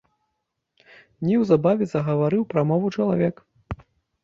[1.27, 3.35] Неўзабаве загаварыў прамову чалавек.